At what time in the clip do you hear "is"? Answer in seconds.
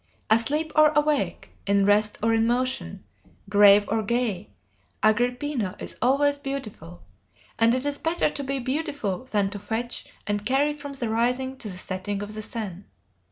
5.77-5.95, 7.85-7.99